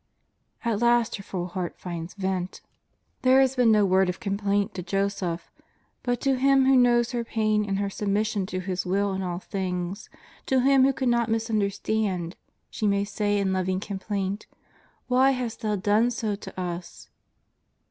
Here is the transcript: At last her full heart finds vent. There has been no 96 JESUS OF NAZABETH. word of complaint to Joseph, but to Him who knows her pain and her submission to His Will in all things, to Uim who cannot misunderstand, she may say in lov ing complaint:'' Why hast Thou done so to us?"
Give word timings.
At 0.65 0.81
last 0.81 1.17
her 1.17 1.23
full 1.23 1.49
heart 1.49 1.77
finds 1.79 2.15
vent. 2.15 2.61
There 3.21 3.39
has 3.39 3.55
been 3.55 3.71
no 3.71 3.85
96 3.85 3.85
JESUS 3.85 3.91
OF 3.91 3.91
NAZABETH. 3.91 3.91
word 3.91 4.09
of 4.09 4.19
complaint 4.19 4.73
to 4.73 4.81
Joseph, 4.81 5.51
but 6.01 6.21
to 6.21 6.35
Him 6.39 6.65
who 6.65 6.75
knows 6.75 7.11
her 7.11 7.23
pain 7.23 7.63
and 7.65 7.77
her 7.77 7.89
submission 7.91 8.47
to 8.47 8.61
His 8.61 8.83
Will 8.83 9.13
in 9.13 9.21
all 9.21 9.37
things, 9.37 10.09
to 10.47 10.59
Uim 10.61 10.85
who 10.85 10.93
cannot 10.93 11.29
misunderstand, 11.29 12.35
she 12.71 12.87
may 12.87 13.03
say 13.03 13.37
in 13.37 13.53
lov 13.53 13.69
ing 13.69 13.79
complaint:'' 13.79 14.47
Why 15.07 15.29
hast 15.37 15.61
Thou 15.61 15.75
done 15.75 16.09
so 16.09 16.33
to 16.33 16.59
us?" 16.59 17.09